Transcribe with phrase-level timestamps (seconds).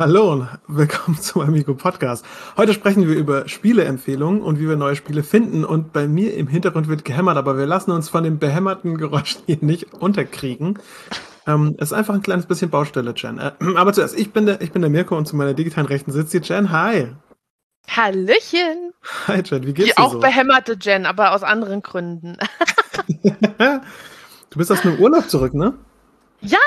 [0.00, 2.24] Hallo und willkommen zum Amigo Podcast.
[2.56, 5.64] Heute sprechen wir über Spieleempfehlungen und wie wir neue Spiele finden.
[5.64, 9.42] Und bei mir im Hintergrund wird gehämmert, aber wir lassen uns von den behämmerten Geräuschen
[9.46, 10.78] hier nicht unterkriegen.
[11.48, 13.40] Ähm, es ist einfach ein kleines bisschen Baustelle, Jen.
[13.40, 16.12] Äh, aber zuerst, ich bin, der, ich bin der Mirko und zu meiner digitalen Rechten
[16.12, 16.70] sitzt die Jen.
[16.70, 17.08] Hi.
[17.88, 18.92] Hallöchen.
[19.26, 20.20] Hi Jen, wie geht's die dir auch so?
[20.20, 22.36] behämmerte Jen, aber aus anderen Gründen.
[23.58, 25.74] du bist aus einem Urlaub zurück, ne?
[26.40, 26.58] Ja.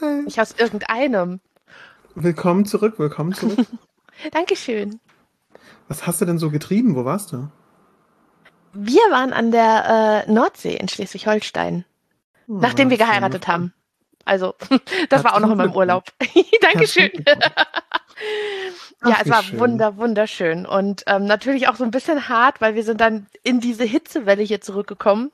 [0.00, 0.24] Geil.
[0.26, 1.40] Ich aus irgendeinem.
[2.18, 3.66] Willkommen zurück, willkommen zurück.
[4.32, 5.00] Dankeschön.
[5.86, 6.96] Was hast du denn so getrieben?
[6.96, 7.48] Wo warst du?
[8.72, 11.84] Wir waren an der äh, Nordsee in Schleswig-Holstein,
[12.46, 13.74] Hm, nachdem wir geheiratet haben.
[14.24, 14.54] Also,
[15.10, 16.04] das war auch noch in meinem Urlaub.
[16.62, 17.10] Dankeschön.
[19.04, 19.58] Ja, es war schön.
[19.60, 20.64] wunder, wunderschön.
[20.64, 24.42] Und ähm, natürlich auch so ein bisschen hart, weil wir sind dann in diese Hitzewelle
[24.42, 25.32] hier zurückgekommen.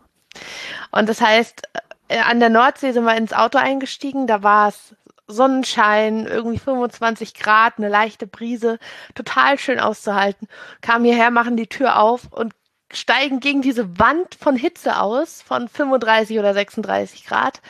[0.91, 1.63] Und das heißt,
[2.09, 4.97] äh, an der Nordsee sind wir ins Auto eingestiegen, da war es
[5.33, 8.79] Sonnenschein, irgendwie 25 Grad, eine leichte Brise,
[9.15, 10.49] total schön auszuhalten.
[10.81, 12.55] Kamen hierher, machen die Tür auf und
[12.93, 17.61] steigen gegen diese Wand von Hitze aus, von 35 oder 36 Grad.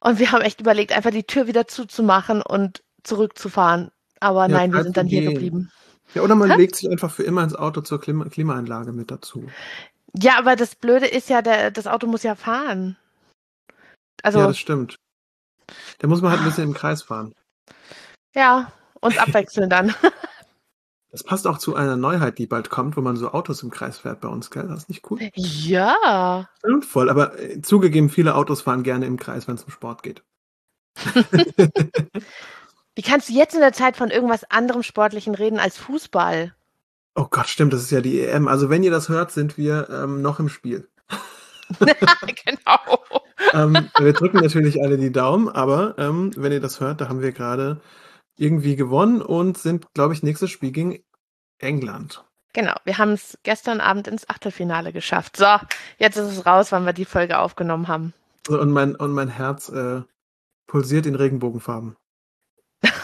[0.00, 3.90] Und wir haben echt überlegt, einfach die Tür wieder zuzumachen und zurückzufahren.
[4.20, 5.32] Aber Ja, nein, wir Zeit sind dann hier gehen.
[5.32, 5.72] geblieben.
[6.14, 6.56] Ja, oder man Hä?
[6.56, 9.54] legt sich einfach für immer ins Auto zur Klima Klimaanlage mit dazu.
[10.14, 12.96] Ja, aber das Blöde ist ja, der, das Auto muss ja fahren.
[14.22, 14.96] Also, ja, das stimmt.
[15.98, 17.34] Da muss man halt ein bisschen im Kreis fahren.
[19.00, 19.94] uns abwechseln dann.
[21.10, 23.98] Das passt auch zu einer Neuheit, die bald kommt, wo man so Autos im Kreis
[23.98, 24.68] fährt bei uns, gell?
[24.68, 25.18] Das ist nicht cool.
[25.34, 26.48] ja.
[26.82, 30.22] Voll, aber äh, zugegeben, viele Autos fahren gerne im Kreis, wenn es um Sport geht.
[32.94, 36.54] Wie kannst du jetzt in der Zeit von irgendwas anderem Sportlichen reden als Fußball?
[37.14, 38.46] Oh Gott, stimmt, das ist ja die EM.
[38.46, 40.88] Also wenn ihr das hört, sind wir ähm, noch im Spiel.
[41.80, 43.22] genau.
[43.54, 47.22] Ähm, wir drücken natürlich alle die Daumen, aber ähm, wenn ihr das hört, da haben
[47.22, 47.80] wir gerade
[48.36, 50.98] irgendwie gewonnen und sind, glaube ich, nächstes Spiel gegen
[51.58, 52.24] England.
[52.52, 55.36] Genau, wir haben es gestern Abend ins Achtelfinale geschafft.
[55.36, 55.46] So,
[55.98, 58.14] jetzt ist es raus, wann wir die Folge aufgenommen haben.
[58.46, 60.02] So, und, mein, und mein Herz äh,
[60.66, 61.96] pulsiert in Regenbogenfarben.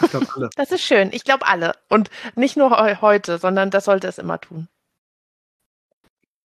[0.01, 0.49] Ich glaube alle.
[0.55, 1.09] Das ist schön.
[1.11, 1.73] Ich glaube alle.
[1.89, 4.67] Und nicht nur heu- heute, sondern das sollte es immer tun.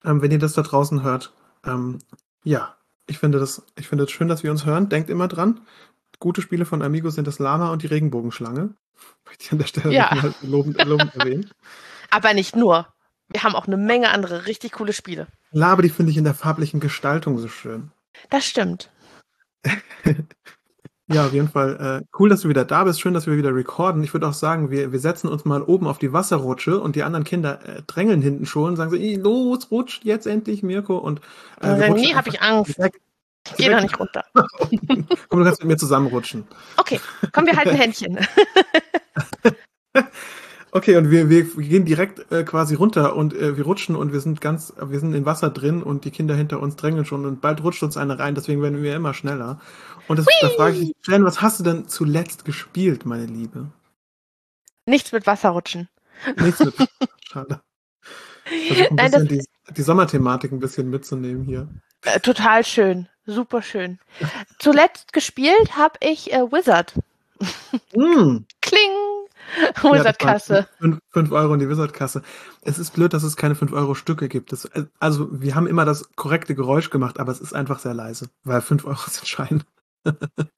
[0.04, 1.32] ähm, wenn ihr das da draußen hört,
[1.64, 1.98] ähm,
[2.42, 2.74] ja,
[3.10, 4.88] ich finde das, ich finde es schön, dass wir uns hören.
[4.88, 5.60] Denkt immer dran.
[6.20, 8.74] Gute Spiele von Amigo sind das Lama und die Regenbogenschlange.
[9.26, 10.14] Möchte ich an der Stelle Ja.
[10.14, 11.50] nochmal lobend, lobend erwähnen.
[12.10, 12.86] Aber nicht nur.
[13.28, 15.26] Wir haben auch eine Menge andere richtig coole Spiele.
[15.52, 17.90] Lama, die finde ich in der farblichen Gestaltung so schön.
[18.28, 18.90] Das stimmt.
[21.12, 22.02] Ja, auf jeden Fall.
[22.02, 23.00] Äh, cool, dass du wieder da bist.
[23.00, 24.02] Schön, dass wir wieder recorden.
[24.04, 27.02] Ich würde auch sagen, wir, wir setzen uns mal oben auf die Wasserrutsche und die
[27.02, 30.98] anderen Kinder äh, drängeln hinten schon und sagen so, "Ih, los, rutscht jetzt endlich, Mirko.
[30.98, 31.20] Und
[31.60, 32.76] äh, Also, nee, habe ich Angst.
[32.78, 33.00] direkt-
[33.50, 34.22] Ich gehe da nicht runter.
[35.28, 36.44] Komm, du kannst mit mir zusammenrutschen.
[36.76, 37.00] Okay,
[37.32, 38.18] komm, wir halten Händchen.
[40.72, 44.20] Okay, und wir, wir gehen direkt äh, quasi runter und äh, wir rutschen und wir
[44.20, 47.40] sind ganz, wir sind im Wasser drin und die Kinder hinter uns drängeln schon und
[47.40, 49.60] bald rutscht uns eine rein, deswegen werden wir immer schneller.
[50.06, 53.66] Und das, da frage ich dich, Jen, was hast du denn zuletzt gespielt, meine Liebe?
[54.86, 55.88] Nichts mit Wasserrutschen.
[56.36, 56.74] Nichts mit.
[57.30, 57.60] Schade.
[58.66, 59.44] Versuch ein Nein, bisschen die,
[59.76, 61.68] die Sommerthematik ein bisschen mitzunehmen hier.
[62.04, 63.08] äh, total schön.
[63.26, 63.98] Super schön.
[64.58, 66.94] Zuletzt gespielt habe ich äh, Wizard.
[67.94, 68.38] Mm.
[68.62, 69.09] Kling!
[69.82, 70.68] Ja, Wizard-Kasse.
[70.78, 72.22] fünf- fünf Euro in die Wizard-Kasse.
[72.62, 74.52] Es ist blöd, dass es keine 5-Euro-Stücke gibt.
[74.52, 74.68] Das,
[74.98, 78.60] also, wir haben immer das korrekte Geräusch gemacht, aber es ist einfach sehr leise, weil
[78.60, 79.64] 5 Euro sind Schein.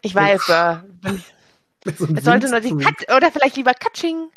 [0.00, 0.76] Ich weiß, äh,
[1.98, 2.76] So es sollte nur die.
[2.76, 4.28] Kat oder vielleicht lieber Katsching.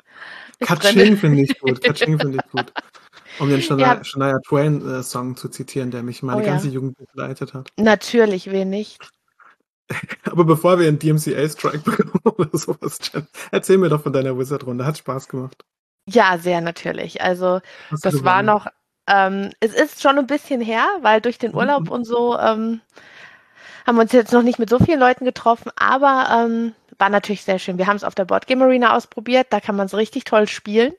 [0.60, 1.80] Katsching finde ich gut.
[1.84, 2.74] Katsching finde ich gut.
[3.40, 4.04] Um den Shania, Ja.
[4.04, 6.54] Shania Twain-Song zu zitieren, der mich meine Oh ja.
[6.54, 7.70] ganze Jugend begleitet hat.
[7.78, 9.00] Natürlich, wen nicht.
[10.24, 14.86] Aber bevor wir einen DMCA-Strike bekommen oder sowas, Jen, erzähl mir doch von deiner Wizard-Runde.
[14.86, 15.64] Hat Spaß gemacht.
[16.08, 17.22] Ja, sehr natürlich.
[17.22, 18.68] Also Hast das war noch,
[19.08, 21.92] ähm, es ist schon ein bisschen her, weil durch den Urlaub Mhm.
[21.92, 22.82] und so ähm,
[23.86, 27.44] haben wir uns jetzt noch nicht mit so vielen Leuten getroffen, aber ähm, war natürlich
[27.44, 27.78] sehr schön.
[27.78, 30.48] Wir haben es auf der Board Game Arena ausprobiert, da kann man es richtig toll
[30.48, 30.94] spielen.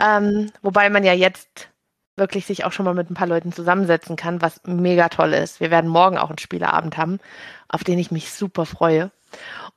[0.00, 1.68] Ähm, wobei man ja jetzt
[2.16, 5.60] wirklich sich auch schon mal mit ein paar Leuten zusammensetzen kann, was mega toll ist.
[5.60, 7.20] Wir werden morgen auch einen Spieleabend haben,
[7.68, 9.10] auf den ich mich super freue.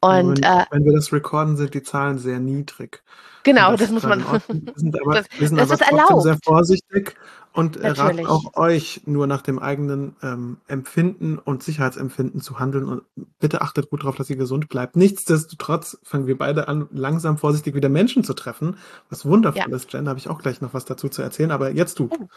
[0.01, 3.03] Und wenn, äh, wenn wir das recorden, sind die Zahlen sehr niedrig.
[3.43, 4.23] genau, Und das ist muss man.
[4.23, 6.23] Wir sind aber, Das- wir sind das aber ist erlaubt.
[6.23, 7.15] sehr vorsichtig
[7.51, 8.27] und äh, raten Natürlich.
[8.27, 12.85] auch euch nur nach dem eigenen ähm, Empfinden und Sicherheitsempfinden zu handeln.
[12.85, 13.01] Und
[13.39, 14.95] bitte achtet gut darauf, dass ihr gesund bleibt.
[14.95, 18.77] Nichtsdestotrotz fangen wir beide an, langsam vorsichtig wieder Menschen zu treffen.
[19.09, 19.75] Was wundervoll Ja.
[19.75, 21.51] ist, Jen, da habe ich auch gleich noch was dazu zu erzählen.
[21.51, 22.07] Aber jetzt du.
[22.11, 22.27] Oh.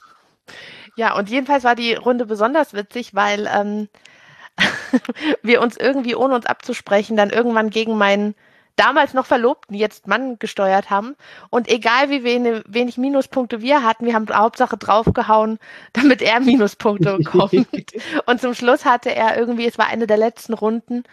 [0.97, 3.89] Ja, und jedenfalls war die Runde besonders witzig, weil ähm,
[5.43, 8.35] wir uns irgendwie, ohne uns abzusprechen, dann irgendwann gegen meinen
[8.77, 11.15] damals noch Verlobten, jetzt Mann gesteuert haben.
[11.51, 15.59] Und egal wie wenig, wenig Minuspunkte wir hatten, wir haben Hauptsache draufgehauen,
[15.93, 17.53] damit er Minuspunkte bekommt.
[18.27, 21.05] und zum Schluss hatte er irgendwie, es war eine der letzten Runden,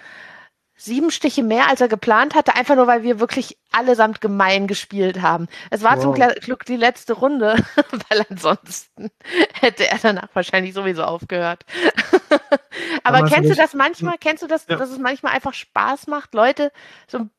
[0.79, 5.21] sieben Stiche mehr, als er geplant hatte, einfach nur, weil wir wirklich allesamt gemein gespielt
[5.21, 5.47] haben.
[5.69, 6.03] Es war wow.
[6.03, 7.55] zum Glück die letzte Runde,
[8.09, 9.11] weil ansonsten
[9.53, 11.65] hätte er danach wahrscheinlich sowieso aufgehört.
[13.03, 14.15] Aber, kennst du das manchmal?
[14.19, 14.77] Kennst du das, ja.
[14.77, 16.71] dass es manchmal einfach Spaß macht, Leute
[17.07, 17.31] so ein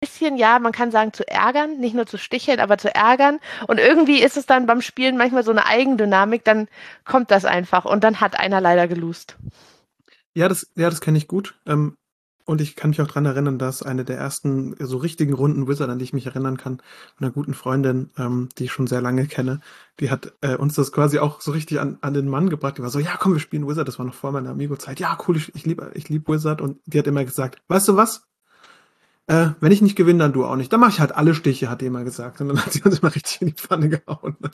[0.00, 3.40] bisschen, ja, man kann sagen, zu ärgern, nicht nur zu sticheln, aber zu ärgern.
[3.66, 6.68] Und irgendwie ist es dann beim Spielen manchmal so eine Eigendynamik, dann
[7.04, 9.36] kommt das einfach und dann hat einer leider gelust.
[10.34, 11.58] Ja, das, ja, das kenne ich gut.
[11.66, 11.96] Ähm,
[12.46, 15.90] und ich kann mich auch dran erinnern, dass eine der ersten so richtigen Runden Wizard,
[15.90, 16.80] an die ich mich erinnern kann,
[17.18, 19.60] einer guten Freundin, ähm, die ich schon sehr lange kenne,
[19.98, 22.78] die hat äh, uns das quasi auch so richtig an, an den Mann gebracht.
[22.78, 23.88] Die war so, ja, komm, wir spielen Wizard.
[23.88, 25.00] Das war noch vor meiner Amigo-Zeit.
[25.00, 26.60] Ja, cool, ich, ich liebe ich lieb Wizard.
[26.60, 28.22] Und die hat immer gesagt, weißt du was?
[29.26, 30.72] Äh, wenn ich nicht gewinne, dann du auch nicht.
[30.72, 32.40] Dann mache ich halt alle Stiche, hat die immer gesagt.
[32.40, 34.36] Und dann hat sie uns immer richtig in die Pfanne gehauen.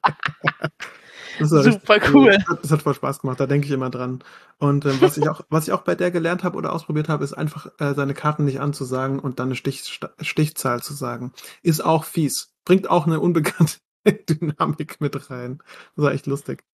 [1.41, 2.33] Super cool.
[2.33, 4.23] Das hat, das hat, voll Spaß gemacht, da denke ich immer dran.
[4.59, 7.25] Und ähm, was, ich auch, was ich auch bei der gelernt habe oder ausprobiert habe,
[7.25, 11.33] ist einfach äh, seine Karten nicht anzusagen und dann eine Stich, Stichzahl zu sagen.
[11.63, 12.53] Ist auch fies.
[12.65, 13.79] Bringt auch eine unbekannte
[14.29, 15.59] Dynamik mit rein.
[15.97, 16.65] Das war echt lustig.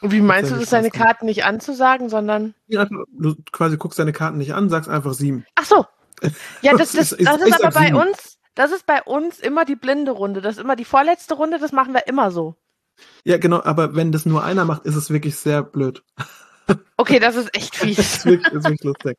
[0.00, 2.54] Und wie meinst du das, seine Karten nicht anzusagen, sondern?
[2.68, 5.44] Ja, du quasi guckst deine Karten nicht an, sagst einfach sieben.
[5.54, 5.86] Ach so.
[6.60, 9.76] Ja, das, das, das, das ist aber bei uns, das ist bei uns immer die
[9.76, 10.42] blinde Runde.
[10.42, 12.56] Das ist immer die vorletzte Runde, das machen wir immer so.
[13.24, 16.02] Ja, genau, aber wenn das nur einer macht, ist es wirklich sehr blöd.
[16.96, 17.96] Okay, das ist echt fies.
[17.96, 19.18] das ist wirklich, ist wirklich lustig.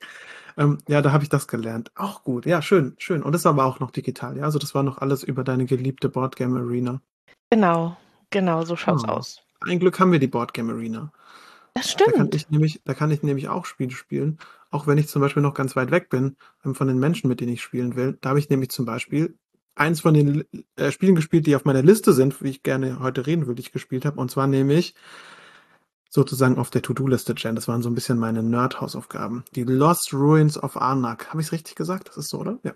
[0.58, 1.92] Ähm, ja, da habe ich das gelernt.
[1.96, 2.46] Auch gut.
[2.46, 3.24] Ja, schön, schön.
[3.24, 4.44] Und das war aber auch noch digital, ja?
[4.44, 7.02] Also das war noch alles über deine geliebte Boardgame Arena.
[7.50, 7.98] Genau,
[8.30, 9.12] genau, so schaut's oh.
[9.12, 9.42] aus.
[9.62, 11.12] Ein Glück haben wir die Boardgame Arena.
[11.74, 12.14] Das stimmt.
[12.14, 14.40] Da kann ich nämlich, da kann ich nämlich auch Spiele spielen,
[14.72, 16.36] auch wenn ich zum Beispiel noch ganz weit weg bin
[16.66, 18.18] ähm, von den Menschen, mit denen ich spielen will.
[18.22, 19.38] Da habe ich nämlich zum Beispiel
[19.76, 20.46] eins von den
[20.76, 23.72] äh, Spielen gespielt, die auf meiner Liste sind, wie ich gerne heute reden würde, ich
[23.72, 24.20] gespielt habe.
[24.20, 24.96] Und zwar nämlich
[26.10, 27.56] sozusagen auf der To-Do-Liste, Jen.
[27.56, 29.44] Das waren so ein bisschen meine Nerd-Hausaufgaben.
[29.56, 31.30] Die Lost Ruins of Arnak.
[31.30, 32.10] Habe ich es richtig gesagt?
[32.10, 32.60] Das ist so, oder?
[32.64, 32.74] Ja.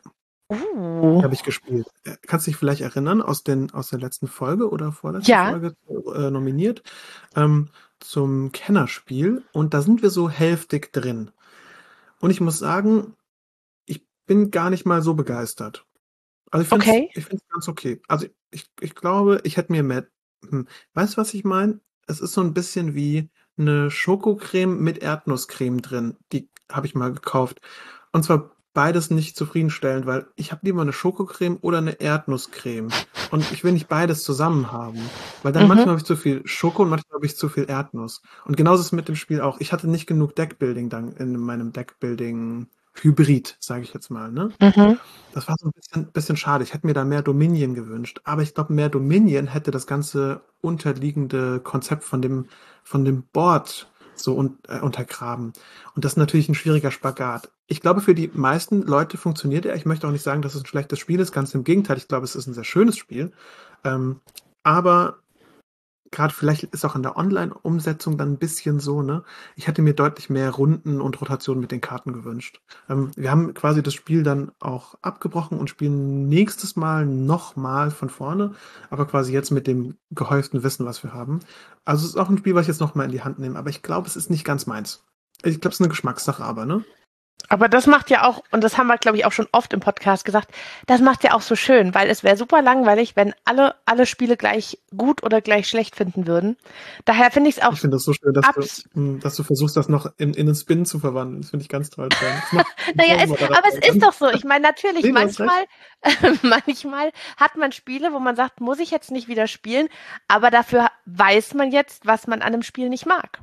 [0.49, 1.23] Uh.
[1.23, 1.87] Habe ich gespielt.
[2.03, 5.49] Äh, kannst du dich vielleicht erinnern aus, den, aus der letzten Folge oder vorletzten ja.
[5.49, 5.75] Folge
[6.15, 6.83] äh, nominiert
[7.35, 7.69] ähm,
[7.99, 11.31] zum Kennerspiel und da sind wir so hälftig drin.
[12.19, 13.15] Und ich muss sagen,
[13.85, 15.85] ich bin gar nicht mal so begeistert.
[16.51, 17.09] Also ich finde okay.
[17.13, 18.01] ich finde es ganz okay.
[18.07, 20.07] Also ich, ich glaube, ich hätte mir mehr.
[20.47, 21.79] Hm, weißt du, was ich meine?
[22.07, 26.17] Es ist so ein bisschen wie eine Schokocreme mit Erdnusscreme drin.
[26.31, 27.61] Die habe ich mal gekauft.
[28.11, 32.89] Und zwar beides nicht zufriedenstellend, weil ich habe lieber eine Schokocreme oder eine Erdnusscreme.
[33.31, 34.99] Und ich will nicht beides zusammen haben.
[35.41, 35.69] Weil dann mhm.
[35.69, 38.21] manchmal habe ich zu viel Schoko und manchmal habe ich zu viel Erdnuss.
[38.43, 39.59] Und genauso ist es mit dem Spiel auch.
[39.59, 42.67] Ich hatte nicht genug Deckbuilding dann in meinem Deckbuilding
[43.01, 44.31] Hybrid, sage ich jetzt mal.
[44.31, 44.51] Ne?
[44.59, 44.97] Mhm.
[45.33, 46.63] Das war so ein bisschen, bisschen schade.
[46.63, 48.21] Ich hätte mir da mehr Dominion gewünscht.
[48.23, 52.47] Aber ich glaube, mehr Dominion hätte das ganze unterliegende Konzept von dem,
[52.83, 55.53] von dem Board so un, äh, untergraben.
[55.93, 57.51] Und das ist natürlich ein schwieriger Spagat.
[57.67, 59.75] Ich glaube, für die meisten Leute funktioniert er.
[59.75, 61.31] Ich möchte auch nicht sagen, dass es ein schlechtes Spiel ist.
[61.31, 61.97] Ganz im Gegenteil.
[61.97, 63.31] Ich glaube, es ist ein sehr schönes Spiel.
[63.83, 64.21] Ähm,
[64.63, 65.17] aber
[66.11, 69.23] gerade vielleicht ist auch in der Online-Umsetzung dann ein bisschen so, ne?
[69.55, 72.61] Ich hätte mir deutlich mehr Runden und Rotationen mit den Karten gewünscht.
[72.89, 78.09] Ähm, wir haben quasi das Spiel dann auch abgebrochen und spielen nächstes Mal nochmal von
[78.09, 78.53] vorne,
[78.89, 81.39] aber quasi jetzt mit dem gehäuften Wissen, was wir haben.
[81.85, 83.69] Also es ist auch ein Spiel, was ich jetzt nochmal in die Hand nehme, aber
[83.69, 85.03] ich glaube, es ist nicht ganz meins.
[85.43, 86.83] Ich glaube, es ist eine Geschmackssache, aber, ne?
[87.49, 89.79] Aber das macht ja auch, und das haben wir, glaube ich, auch schon oft im
[89.79, 90.49] Podcast gesagt,
[90.87, 94.37] das macht ja auch so schön, weil es wäre super langweilig, wenn alle, alle Spiele
[94.37, 96.57] gleich gut oder gleich schlecht finden würden.
[97.05, 97.73] Daher finde ich es auch.
[97.73, 100.47] Ich finde das so schön, dass du, hm, dass du versuchst, das noch in, in
[100.47, 101.41] einen Spin zu verwandeln.
[101.41, 102.09] Das finde ich ganz toll.
[102.95, 104.29] naja, es, aber es ist doch so.
[104.31, 105.65] Ich meine, natürlich, nee, manchmal,
[106.41, 109.87] manchmal hat man Spiele, wo man sagt, muss ich jetzt nicht wieder spielen,
[110.27, 113.39] aber dafür weiß man jetzt, was man an einem Spiel nicht mag.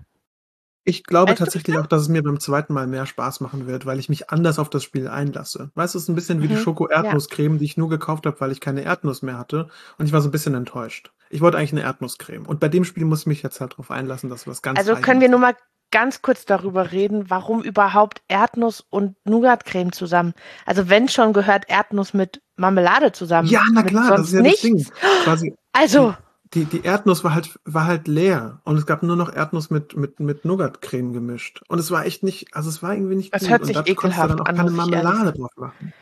[0.85, 3.87] Ich glaube weißt tatsächlich auch, dass es mir beim zweiten Mal mehr Spaß machen wird,
[3.87, 5.71] weil ich mich anders auf das Spiel einlasse.
[5.75, 6.51] Weißt du, es ist ein bisschen wie mhm.
[6.51, 7.59] die Schoko-Erdnusscreme, ja.
[7.59, 9.69] die ich nur gekauft habe, weil ich keine Erdnuss mehr hatte.
[9.99, 11.13] Und ich war so ein bisschen enttäuscht.
[11.31, 12.47] Ich wollte eigentlich eine Erdnusscreme.
[12.47, 14.97] Und bei dem Spiel muss ich mich jetzt halt darauf einlassen, dass was ganz Also
[14.97, 15.55] können wir nur mal
[15.93, 20.33] ganz kurz darüber reden, warum überhaupt Erdnuss und Nougatcreme zusammen.
[20.67, 23.49] Also wenn schon gehört Erdnuss mit Marmelade zusammen.
[23.49, 24.63] Ja, na klar, das ist ja nichts.
[24.63, 24.87] das Ding.
[25.23, 26.15] Quasi, also
[26.55, 29.97] die, die Erdnuss war halt, war halt leer und es gab nur noch Erdnuss mit,
[29.97, 31.63] mit, mit Nougat-Creme gemischt.
[31.69, 33.51] Und es war echt nicht, also es war irgendwie nicht das gut.
[33.51, 34.57] hört sich und ekelhaft dann auch an.
[34.57, 35.93] keine Marmelade drauf machen.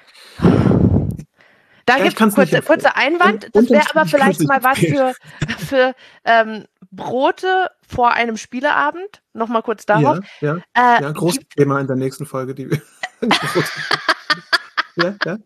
[1.86, 3.48] Da ja, gibt es kurze, kurze Einwand.
[3.52, 5.14] Das wäre aber vielleicht mal was für,
[5.58, 9.22] für ähm, Brote vor einem Spieleabend.
[9.32, 10.18] Nochmal kurz darauf.
[10.40, 12.54] Ja, ja, äh, ja großes Thema in der nächsten Folge.
[12.54, 12.68] Die
[14.96, 15.38] ja, ja.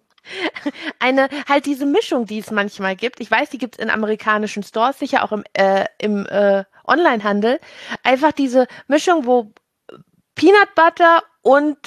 [0.98, 3.20] Eine, halt diese Mischung, die es manchmal gibt.
[3.20, 7.60] Ich weiß, die gibt es in amerikanischen Stores, sicher auch im, äh, im äh, Onlinehandel.
[8.02, 9.52] Einfach diese Mischung, wo
[10.34, 11.78] Peanut Butter und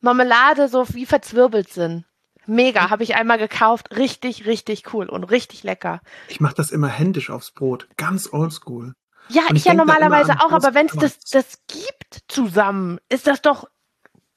[0.00, 2.04] Marmelade so wie verzwirbelt sind.
[2.46, 3.96] Mega, habe ich einmal gekauft.
[3.96, 6.00] Richtig, richtig cool und richtig lecker.
[6.28, 7.88] Ich mache das immer händisch aufs Brot.
[7.96, 8.94] Ganz oldschool.
[9.28, 13.40] Ja, ich, ich ja normalerweise auch, aber wenn es das, das gibt zusammen, ist das
[13.40, 13.68] doch.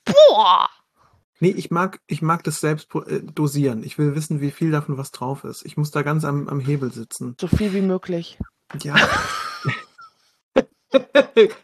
[0.05, 0.69] Boah!
[1.39, 3.83] Nee, ich mag, ich mag das selbst äh, dosieren.
[3.83, 5.65] Ich will wissen, wie viel davon was drauf ist.
[5.65, 7.35] Ich muss da ganz am, am Hebel sitzen.
[7.39, 8.39] So viel wie möglich.
[8.81, 8.95] Ja.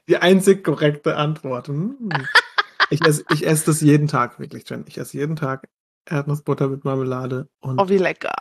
[0.08, 1.68] Die einzig korrekte Antwort.
[1.68, 1.98] Hm.
[2.89, 4.86] Ich esse, ich esse das jeden Tag, wirklich, Jen.
[4.88, 5.68] Ich esse jeden Tag
[6.06, 7.48] Erdnussbutter mit Marmelade.
[7.60, 8.36] Und oh, wie lecker.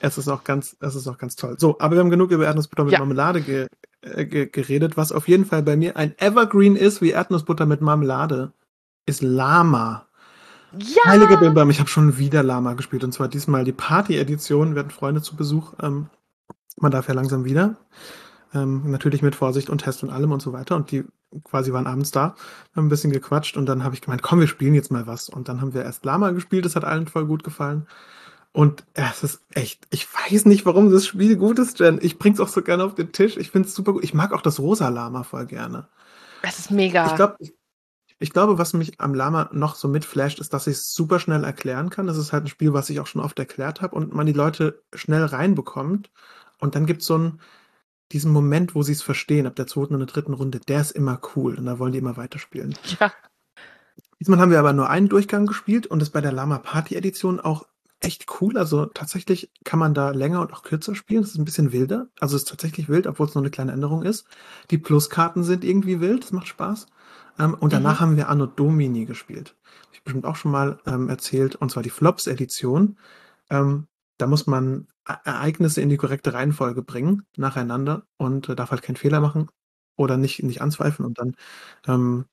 [0.00, 1.56] Es ist auch ganz, es ist auch ganz toll.
[1.58, 2.98] So, aber wir haben genug über Erdnussbutter mit ja.
[2.98, 3.66] Marmelade ge,
[4.02, 4.96] äh, ge, geredet.
[4.96, 8.52] Was auf jeden Fall bei mir ein Evergreen ist, wie Erdnussbutter mit Marmelade,
[9.06, 10.08] ist Lama.
[10.78, 11.10] Ja!
[11.10, 13.04] Heilige Bimbam, ich habe schon wieder Lama gespielt.
[13.04, 14.74] Und zwar diesmal die Party-Edition.
[14.74, 15.74] Wir hatten Freunde zu Besuch.
[15.82, 16.08] Ähm,
[16.76, 17.76] man darf ja langsam wieder.
[18.52, 20.76] Ähm, natürlich mit Vorsicht und Test und allem und so weiter.
[20.76, 21.04] Und die
[21.42, 22.36] quasi waren abends da,
[22.76, 25.28] haben ein bisschen gequatscht und dann habe ich gemeint, komm, wir spielen jetzt mal was.
[25.28, 27.86] Und dann haben wir erst Lama gespielt, das hat allen voll gut gefallen.
[28.52, 31.98] Und es ist echt, ich weiß nicht, warum das Spiel gut ist, Jen.
[32.00, 33.36] Ich bring's auch so gerne auf den Tisch.
[33.36, 34.04] Ich find's super gut.
[34.04, 35.88] Ich mag auch das rosa Lama voll gerne.
[36.42, 37.06] Es ist mega.
[37.06, 37.52] Ich glaube, ich,
[38.24, 41.44] ich glaube, was mich am Lama noch so mitflasht, ist, dass ich es super schnell
[41.44, 42.06] erklären kann.
[42.06, 44.32] Das ist halt ein Spiel, was ich auch schon oft erklärt habe und man die
[44.32, 46.10] Leute schnell reinbekommt.
[46.58, 47.40] Und dann gibt's so ein,
[48.12, 50.92] diesen Moment, wo sie es verstehen, ab der zweiten und der dritten Runde, der ist
[50.92, 52.74] immer cool und da wollen die immer weiterspielen.
[52.98, 53.12] Ja.
[54.18, 57.40] Diesmal haben wir aber nur einen Durchgang gespielt und ist bei der Lama Party Edition
[57.40, 57.66] auch
[58.00, 58.56] echt cool.
[58.56, 61.20] Also tatsächlich kann man da länger und auch kürzer spielen.
[61.20, 62.08] Das ist ein bisschen wilder.
[62.20, 64.26] Also es ist tatsächlich wild, obwohl es nur eine kleine Änderung ist.
[64.70, 66.86] Die Pluskarten sind irgendwie wild, das macht Spaß.
[67.38, 68.00] Ähm, und danach mhm.
[68.00, 69.56] haben wir Anno Domini gespielt.
[69.86, 71.56] Hab ich bestimmt auch schon mal ähm, erzählt.
[71.56, 72.98] Und zwar die Flops Edition.
[73.50, 73.86] Ähm,
[74.18, 78.82] da muss man E-, Ereignisse in die korrekte Reihenfolge bringen, nacheinander und äh, darf halt
[78.82, 79.48] keinen Fehler machen
[79.96, 81.36] oder nicht, nicht anzweifeln und dann
[81.86, 82.26] ähm,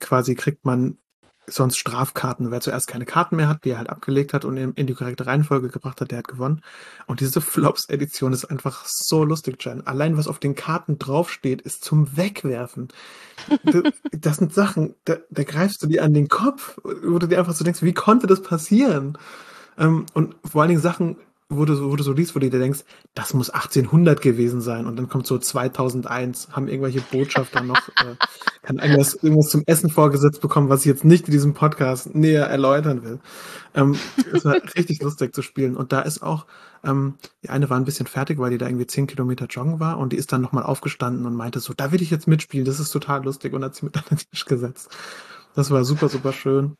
[0.00, 0.98] quasi kriegt man
[1.46, 2.50] sonst Strafkarten.
[2.50, 5.26] Wer zuerst keine Karten mehr hat, die er halt abgelegt hat und in, die korrekte
[5.26, 6.62] Reihenfolge gebracht hat, der hat gewonnen.
[7.06, 9.86] Und diese Flops-Edition ist einfach so lustig, Jen.
[9.86, 12.88] Allein was auf den Karten draufsteht, ist zum Wegwerfen.
[14.12, 17.54] das sind Sachen, da, da greifst du dir an den Kopf, wo du dir einfach
[17.54, 19.18] so denkst, wie konnte das passieren?
[19.78, 21.16] Ähm, und vor allen Dingen Sachen,
[21.48, 22.80] wo du, wo du so liest, wo du dir denkst,
[23.14, 28.16] das muss 1800 gewesen sein und dann kommt so 2001, haben irgendwelche Botschafter noch, äh,
[28.66, 32.46] kann irgendwas, irgendwas zum Essen vorgesetzt bekommen, was ich jetzt nicht in diesem Podcast näher
[32.46, 33.20] erläutern will.
[33.74, 33.96] Ähm,
[34.32, 36.46] es war richtig lustig zu spielen und da ist auch,
[36.82, 39.98] ähm, die eine war ein bisschen fertig, weil die da irgendwie 10 Kilometer joggen war
[39.98, 42.80] und die ist dann nochmal aufgestanden und meinte so, da will ich jetzt mitspielen, das
[42.80, 44.90] ist total lustig und hat sie mit an den Tisch gesetzt.
[45.54, 46.76] Das war super, super schön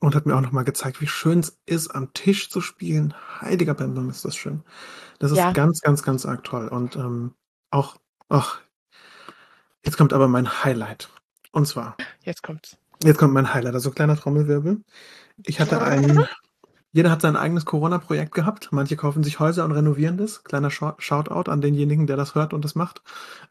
[0.00, 3.14] und hat mir auch nochmal gezeigt, wie schön es ist, am Tisch zu spielen.
[3.40, 4.64] Heiliger Bambam ist das schön.
[5.20, 5.52] Das ist ja.
[5.52, 6.66] ganz, ganz, ganz arg toll.
[6.66, 7.34] Und ähm,
[7.70, 7.96] auch,
[8.28, 8.60] ach,
[9.86, 11.08] jetzt kommt aber mein Highlight.
[11.52, 11.96] Und zwar.
[12.22, 12.76] Jetzt kommt's.
[13.02, 14.82] Jetzt kommt mein Highlight, also kleiner Trommelwirbel.
[15.44, 16.26] Ich hatte ein,
[16.92, 18.70] jeder hat sein eigenes Corona-Projekt gehabt.
[18.72, 20.44] Manche kaufen sich Häuser und renovieren das.
[20.44, 23.02] Kleiner Shoutout an denjenigen, der das hört und das macht.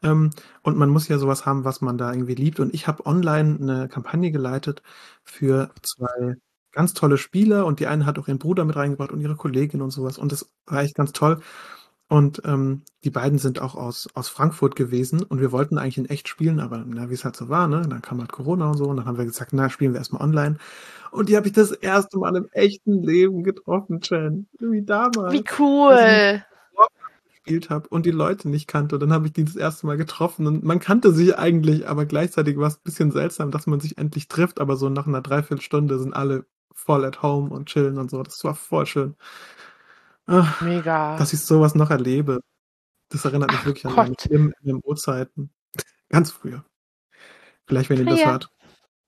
[0.02, 0.30] Ähm,
[0.62, 2.60] und man muss ja sowas haben, was man da irgendwie liebt.
[2.60, 4.82] Und ich habe online eine Kampagne geleitet
[5.22, 6.36] für zwei
[6.72, 7.66] ganz tolle Spieler.
[7.66, 10.18] Und die eine hat auch ihren Bruder mit reingebracht und ihre Kollegin und sowas.
[10.18, 11.40] Und das war echt ganz toll.
[12.08, 16.06] Und ähm, die beiden sind auch aus, aus Frankfurt gewesen und wir wollten eigentlich in
[16.06, 17.82] echt spielen, aber na, wie es halt so war, ne?
[17.88, 20.22] Dann kam halt Corona und so und dann haben wir gesagt, na, spielen wir erstmal
[20.22, 20.58] online.
[21.10, 24.46] Und die habe ich das erste Mal im echten Leben getroffen, Chen.
[24.60, 25.32] Wie damals.
[25.32, 26.44] Wie cool.
[27.28, 28.96] gespielt habe und die Leute nicht kannte.
[28.96, 32.06] Und dann habe ich die das erste Mal getroffen und man kannte sich eigentlich, aber
[32.06, 35.22] gleichzeitig war es ein bisschen seltsam, dass man sich endlich trifft, aber so nach einer
[35.22, 36.44] Dreiviertelstunde sind alle
[36.74, 38.22] voll at home und chillen und so.
[38.22, 39.16] Das war voll schön.
[40.26, 41.16] Ach, Mega.
[41.16, 42.40] Dass ich sowas noch erlebe.
[43.08, 43.98] Das erinnert mich Ach wirklich Gott.
[43.98, 45.50] an meine MMO-Zeiten.
[46.08, 46.64] Ganz früher.
[47.66, 48.50] Vielleicht, wenn ihr das hört.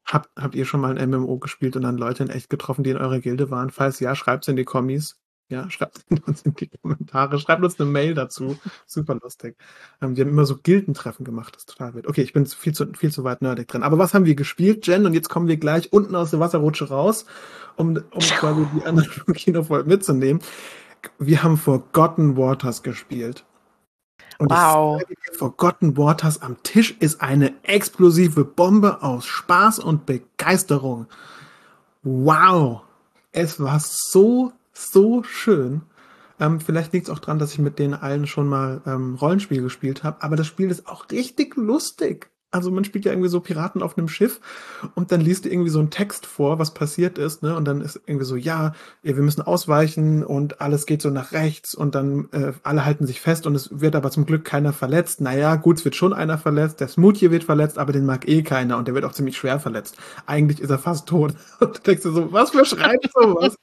[0.04, 2.90] Habt, habt ihr schon mal ein MMO gespielt und dann Leute in echt getroffen, die
[2.90, 3.70] in eurer Gilde waren?
[3.70, 5.20] Falls ja, schreibt es in die Kommis.
[5.50, 8.58] Ja, schreibt uns in die Kommentare, schreibt uns eine Mail dazu.
[8.86, 9.56] Super lustig.
[10.00, 12.06] Ähm, wir haben immer so Gildentreffen gemacht, das ist total wild.
[12.06, 13.82] Okay, ich bin viel zu, viel zu weit nerdig drin.
[13.82, 15.06] Aber was haben wir gespielt, Jen?
[15.06, 17.24] Und jetzt kommen wir gleich unten aus der Wasserrutsche raus,
[17.76, 20.42] um, um quasi die anderen Kinofolgen mitzunehmen.
[21.18, 23.44] Wir haben Forgotten Waters gespielt.
[24.38, 25.02] Und wow.
[25.36, 31.06] Forgotten Waters am Tisch ist eine explosive Bombe aus Spaß und Begeisterung.
[32.02, 32.82] Wow.
[33.32, 35.82] Es war so, so schön.
[36.40, 39.60] Ähm, vielleicht liegt es auch daran, dass ich mit denen allen schon mal ähm, Rollenspiel
[39.60, 42.30] gespielt habe, aber das Spiel ist auch richtig lustig.
[42.50, 44.40] Also man spielt ja irgendwie so Piraten auf einem Schiff
[44.94, 47.54] und dann liest irgendwie so einen Text vor, was passiert ist, ne?
[47.54, 51.74] Und dann ist irgendwie so, ja, wir müssen ausweichen und alles geht so nach rechts
[51.74, 55.20] und dann äh, alle halten sich fest und es wird aber zum Glück keiner verletzt.
[55.20, 58.42] Naja, gut, es wird schon einer verletzt, der Smoothie wird verletzt, aber den mag eh
[58.42, 59.98] keiner und der wird auch ziemlich schwer verletzt.
[60.24, 61.34] Eigentlich ist er fast tot.
[61.60, 63.56] Und du denkst dir so, was für schreibt sowas?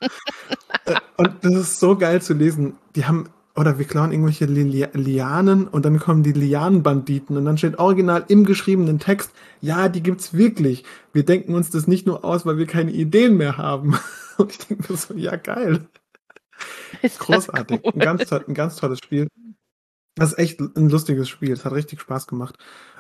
[0.86, 2.78] Äh, und das ist so geil zu lesen.
[2.96, 7.58] Die haben oder wir klauen irgendwelche Li Lianen und dann kommen die Lianenbanditen und dann
[7.58, 9.32] steht original im geschriebenen Text,
[9.62, 10.84] ja, die gibt's wirklich.
[11.14, 13.98] Wir denken uns das nicht nur aus, weil wir keine Ideen mehr haben.
[14.38, 15.88] Und ich denke mir so, ja, geil.
[17.02, 17.80] Ist Großartig.
[17.86, 17.94] Cool.
[17.94, 19.30] Ein, ganz, ein ganz tolles Spiel.
[20.16, 21.54] Das ist echt ein lustiges Spiel.
[21.54, 22.58] Es hat richtig Spaß gemacht.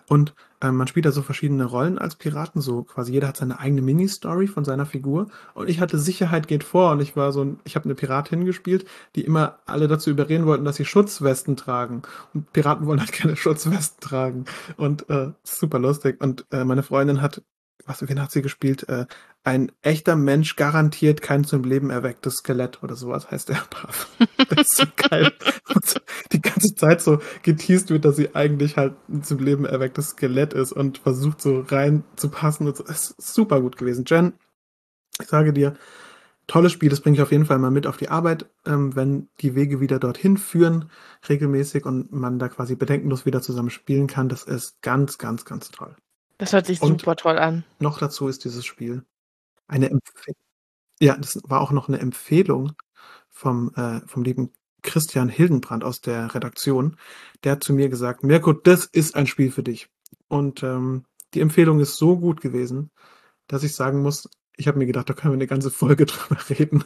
[0.07, 0.33] Und
[0.65, 3.81] äh, man spielt da so verschiedene Rollen als Piraten, so quasi jeder hat seine eigene
[3.81, 5.27] Mini-Story von seiner Figur.
[5.53, 8.45] Und ich hatte Sicherheit geht vor und ich war so ein, ich habe eine Piratin
[8.45, 12.01] gespielt, die immer alle dazu überreden wollten, dass sie Schutzwesten tragen.
[12.34, 14.45] Und Piraten wollen halt keine Schutzwesten tragen.
[14.77, 16.22] Und äh, super lustig.
[16.22, 17.41] Und äh, meine Freundin hat
[17.86, 18.88] was, wen hat sie gespielt?
[18.89, 19.06] Äh,
[19.44, 24.10] ein echter Mensch garantiert kein zum Leben erwecktes Skelett oder sowas heißt der brav.
[24.50, 25.32] Das ist so geil.
[25.74, 26.01] Und
[26.32, 30.54] die ganze Zeit so geteased wird, dass sie eigentlich halt ein zum Leben erwecktes Skelett
[30.54, 32.84] ist und versucht so rein zu passen und so.
[32.86, 34.06] Ist super gut gewesen.
[34.08, 34.34] Jen,
[35.22, 35.75] ich sage dir,
[36.48, 39.30] tolles Spiel, das bringe ich auf jeden Fall mal mit auf die Arbeit, ähm, wenn
[39.42, 40.89] die Wege wieder dorthin führen,
[41.30, 44.30] regelmäßig und man da quasi bedenkenlos wieder zusammen spielen kann.
[44.30, 45.96] Das ist ganz, ganz, ganz toll.
[46.38, 47.63] Das hört sich Und super toll an.
[47.80, 49.06] Noch dazu ist dieses Spiel
[49.68, 50.38] eine Empfehlung.
[51.00, 52.74] Ja, das war auch noch eine Empfehlung
[53.30, 54.51] vom, äh, vom lieben
[54.82, 56.98] Christian Hildenbrand aus der Redaktion.
[57.44, 59.89] Der hat zu mir gesagt, Mirko, das ist ein Spiel für dich.
[60.27, 62.92] Und ähm, die Empfehlung ist so gut gewesen,
[63.48, 66.39] dass ich sagen muss, ich habe mir gedacht, da können wir eine ganze Folge drüber
[66.50, 66.84] reden,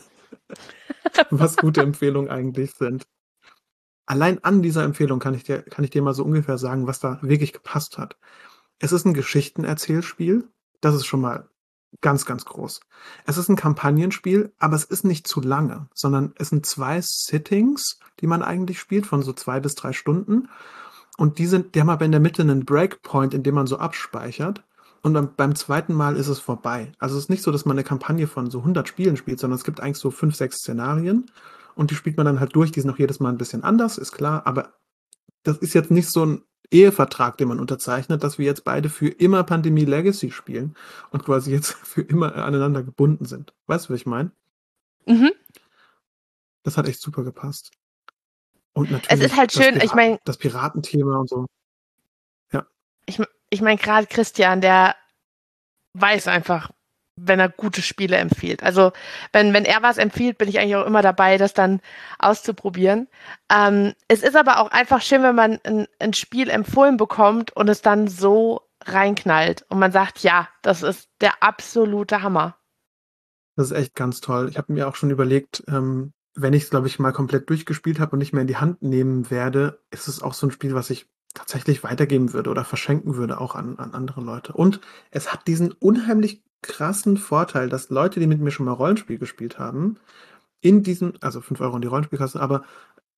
[1.30, 3.06] was gute Empfehlungen eigentlich sind.
[4.06, 7.00] Allein an dieser Empfehlung kann ich dir, kann ich dir mal so ungefähr sagen, was
[7.00, 8.18] da wirklich gepasst hat.
[8.80, 10.48] Es ist ein Geschichtenerzählspiel.
[10.82, 11.50] Das ist schon mal
[12.02, 12.82] ganz, ganz groß.
[13.26, 18.00] Es ist ein Kampagnenspiel, aber es ist nicht zu lange, sondern es sind zwei Sittings,
[18.20, 20.50] die man eigentlich spielt, von so zwei bis drei Stunden.
[21.18, 23.78] Und die sind, die haben aber in der Mitte einen Breakpoint, in dem man so
[23.78, 24.64] abspeichert.
[25.02, 26.92] Und dann beim zweiten Mal ist es vorbei.
[27.00, 29.58] Also es ist nicht so, dass man eine Kampagne von so 100 Spielen spielt, sondern
[29.58, 31.32] es gibt eigentlich so fünf, sechs Szenarien.
[31.76, 32.72] Und die spielt man dann halt durch.
[32.72, 34.46] Die sind auch jedes Mal ein bisschen anders, ist klar.
[34.46, 34.74] Aber
[35.44, 36.42] das ist jetzt nicht so ein
[36.72, 40.76] Ehevertrag, den man unterzeichnet, dass wir jetzt beide für immer Pandemie Legacy spielen
[41.12, 43.54] und quasi jetzt für immer aneinander gebunden sind.
[43.68, 44.32] Weißt du, was ich meine?
[45.06, 45.32] Mhm.
[46.64, 47.72] Das hat echt super gepasst.
[48.74, 49.26] Und natürlich.
[49.26, 50.20] Es ist halt schön, ich meine.
[50.26, 51.46] Das Piratenthema und so.
[52.52, 52.68] Ja.
[53.06, 53.20] Ich,
[53.50, 54.96] ich meine, gerade Christian, der
[55.94, 56.72] weiß einfach,
[57.22, 58.64] wenn er gute Spiele empfiehlt.
[58.64, 58.92] Also
[59.34, 61.82] wenn, wenn er was empfiehlt, bin ich eigentlich auch immer dabei, das dann
[62.18, 63.08] auszuprobieren.
[63.52, 67.70] Ähm, es ist aber auch einfach schön, wenn man ein, ein Spiel empfohlen bekommt und
[67.70, 72.56] es dann so reinknallt und man sagt, ja, das ist der absolute Hammer.
[73.56, 74.48] Das ist echt ganz toll.
[74.50, 78.00] Ich habe mir auch schon überlegt, ähm, wenn ich es, glaube ich, mal komplett durchgespielt
[78.00, 80.76] habe und nicht mehr in die Hand nehmen werde, ist es auch so ein Spiel,
[80.76, 84.54] was ich tatsächlich weitergeben würde oder verschenken würde auch an, an andere Leute.
[84.54, 84.80] Und
[85.12, 89.60] es hat diesen unheimlich krassen Vorteil, dass Leute, die mit mir schon mal Rollenspiel gespielt
[89.60, 89.98] haben,
[90.62, 92.64] in diesem, also 5 Euro in die Rollenspielkasse, aber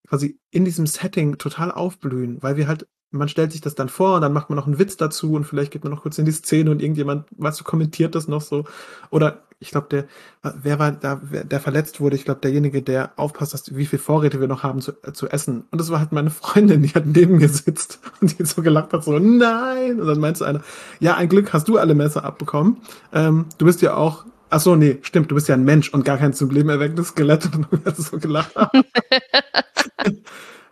[0.08, 4.16] quasi in diesem Setting total aufblühen, weil wir halt, man stellt sich das dann vor
[4.16, 6.26] und dann macht man noch einen Witz dazu und vielleicht geht man noch kurz in
[6.26, 8.66] die Szene und irgendjemand, weißt du, kommentiert das noch so.
[9.10, 10.06] Oder ich glaube, der,
[10.42, 14.42] wer war da, der verletzt wurde, ich glaube, derjenige, der aufpasst, dass, wie viel Vorräte
[14.42, 15.66] wir noch haben zu, äh, zu essen.
[15.70, 18.92] Und das war halt meine Freundin, die halt neben mir sitzt und die so gelacht
[18.92, 20.02] hat, so, nein.
[20.02, 20.62] Und dann meinte einer,
[21.00, 22.78] ja, ein Glück hast du alle Messer abbekommen.
[23.14, 26.04] Ähm, du bist ja auch Ach so, nee, stimmt, du bist ja ein Mensch und
[26.04, 27.50] gar kein zum Leben erwecktes Skelett.
[27.72, 28.54] Und dann so gelacht.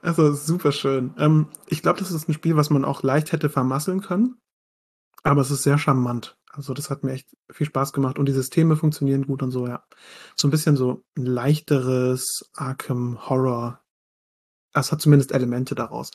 [0.02, 1.14] also super schön.
[1.18, 4.36] Ähm, ich glaube, das ist ein Spiel, was man auch leicht hätte vermasseln können.
[5.24, 6.38] Aber es ist sehr charmant.
[6.60, 9.66] Also das hat mir echt viel Spaß gemacht und die Systeme funktionieren gut und so,
[9.66, 9.86] ja.
[10.36, 13.80] So ein bisschen so ein leichteres Arkham Horror.
[14.74, 16.12] Es hat zumindest Elemente daraus.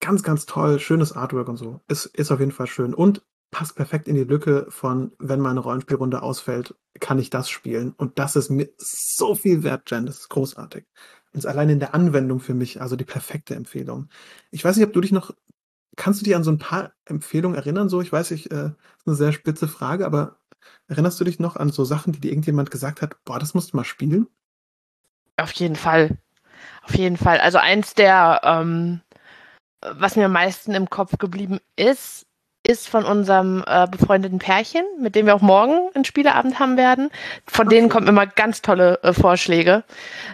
[0.00, 1.82] Ganz, ganz toll, schönes Artwork und so.
[1.88, 2.94] Ist, ist auf jeden Fall schön.
[2.94, 7.92] Und passt perfekt in die Lücke von, wenn meine Rollenspielrunde ausfällt, kann ich das spielen.
[7.98, 10.06] Und das ist mir so viel wert, Jen.
[10.06, 10.86] Das ist großartig.
[11.34, 14.08] Und allein in der Anwendung für mich, also die perfekte Empfehlung.
[14.52, 15.34] Ich weiß nicht, ob du dich noch,
[16.00, 17.90] kannst du dich an so ein paar Empfehlungen erinnern?
[17.90, 20.38] So, ich weiß, ich, äh, ist eine sehr spitze Frage, aber
[20.88, 23.72] erinnerst du dich noch an so Sachen, die dir irgendjemand gesagt hat, boah, das musst
[23.72, 24.26] du mal spielen?
[25.36, 26.16] Auf jeden Fall.
[26.84, 27.38] Auf jeden Fall.
[27.38, 29.02] Also eins der, ähm,
[29.82, 32.26] was mir am meisten im Kopf geblieben ist,
[32.62, 37.10] ist von unserem äh, befreundeten Pärchen, mit dem wir auch morgen einen Spieleabend haben werden.
[37.46, 37.76] Von okay.
[37.76, 39.84] denen kommen immer ganz tolle äh, Vorschläge.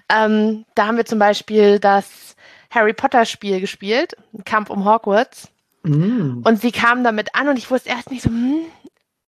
[0.09, 2.37] Ähm, da haben wir zum Beispiel das
[2.71, 5.49] Harry Potter Spiel gespielt, Kampf um Hogwarts.
[5.87, 6.43] Mm.
[6.45, 8.65] Und sie kam damit an und ich wusste erst nicht so, hm,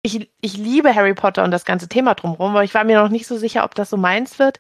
[0.02, 3.08] ich, ich liebe Harry Potter und das ganze Thema drumherum, aber ich war mir noch
[3.08, 4.58] nicht so sicher, ob das so meins wird.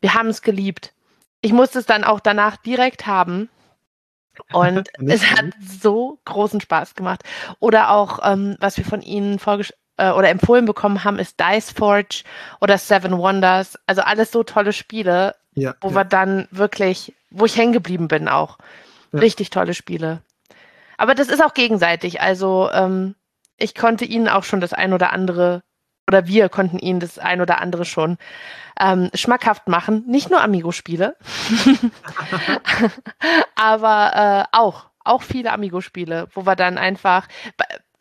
[0.00, 0.92] Wir haben es geliebt.
[1.40, 3.48] Ich musste es dann auch danach direkt haben.
[4.52, 7.22] Und es hat so großen Spaß gemacht.
[7.58, 11.70] Oder auch, ähm, was wir von Ihnen vorgestellt äh, oder empfohlen bekommen haben, ist Dice
[11.70, 12.24] Forge
[12.60, 13.78] oder Seven Wonders.
[13.86, 15.94] Also alles so tolle Spiele, ja, wo ja.
[15.94, 18.58] wir dann wirklich, wo ich hängen geblieben bin auch.
[19.12, 19.20] Ja.
[19.20, 20.20] Richtig tolle Spiele.
[20.98, 22.20] Aber das ist auch gegenseitig.
[22.20, 23.14] Also ähm,
[23.56, 25.62] ich konnte ihnen auch schon das ein oder andere,
[26.08, 28.18] oder wir konnten ihnen das ein oder andere schon
[28.78, 30.04] ähm, schmackhaft machen.
[30.06, 31.16] Nicht nur Amigo-Spiele,
[33.56, 37.28] aber äh, auch, auch viele Amigo-Spiele, wo wir dann einfach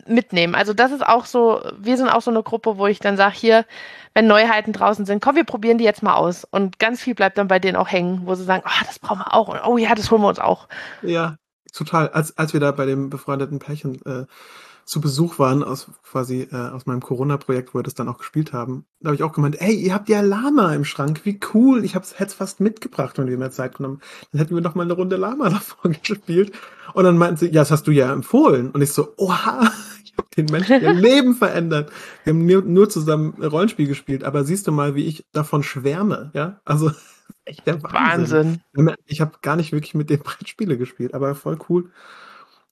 [0.08, 0.54] mitnehmen.
[0.54, 3.36] Also das ist auch so, wir sind auch so eine Gruppe, wo ich dann sage,
[3.36, 3.66] hier,
[4.14, 6.44] wenn Neuheiten draußen sind, komm, wir probieren die jetzt mal aus.
[6.44, 9.20] Und ganz viel bleibt dann bei denen auch hängen, wo sie sagen, oh, das brauchen
[9.20, 9.48] wir auch.
[9.48, 10.68] Und, oh ja, das holen wir uns auch.
[11.02, 11.38] Ja,
[11.76, 12.10] total.
[12.10, 14.26] Als, als wir da bei dem befreundeten Pärchen äh,
[14.86, 18.54] zu Besuch waren, aus quasi äh, aus meinem Corona-Projekt, wo wir das dann auch gespielt
[18.54, 21.84] haben, da habe ich auch gemeint, ey, ihr habt ja Lama im Schrank, wie cool.
[21.84, 24.00] Ich hätte es fast mitgebracht, wenn wir mehr Zeit genommen.
[24.32, 26.52] Dann hätten wir noch mal eine Runde Lama davor gespielt.
[26.94, 28.70] Und dann meinten sie, ja, das hast du ja empfohlen.
[28.72, 29.72] Und ich so, oha,
[30.04, 31.92] ich habe den Menschen ihr Leben verändert.
[32.24, 36.30] Wir haben nur, nur zusammen Rollenspiel gespielt, aber siehst du mal, wie ich davon schwärme,
[36.34, 36.62] ja?
[36.64, 36.92] Also
[37.46, 38.62] echt der Wahnsinn.
[38.74, 38.96] Wahnsinn.
[39.06, 41.92] Ich habe gar nicht wirklich mit den Brettspiele gespielt, aber voll cool.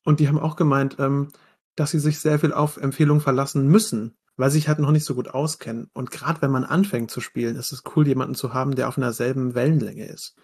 [0.04, 1.30] Und die haben auch gemeint, ähm,
[1.76, 5.06] dass sie sich sehr viel auf Empfehlungen verlassen müssen, weil sie sich halt noch nicht
[5.06, 5.90] so gut auskennen.
[5.94, 8.98] Und gerade wenn man anfängt zu spielen, ist es cool, jemanden zu haben, der auf
[8.98, 10.36] einer selben Wellenlänge ist.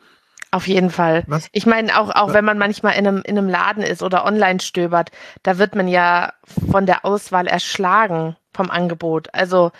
[0.52, 1.24] Auf jeden Fall.
[1.28, 1.48] Was?
[1.52, 4.60] Ich meine, auch, auch wenn man manchmal in einem, in einem Laden ist oder online
[4.60, 5.12] stöbert,
[5.43, 6.34] da wird man ja
[6.72, 9.28] von der Auswahl erschlagen vom Angebot.
[9.32, 9.72] Also,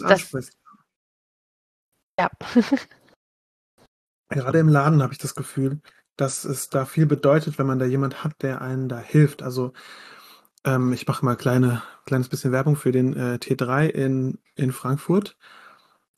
[0.00, 0.50] das, das
[2.18, 2.28] ja.
[4.28, 5.80] Gerade im Laden habe ich das Gefühl,
[6.16, 9.42] dass es da viel bedeutet, wenn man da jemand hat, der einen da hilft.
[9.42, 9.72] Also
[10.64, 15.36] ähm, ich mache mal kleine, kleines bisschen Werbung für den äh, T3 in, in Frankfurt.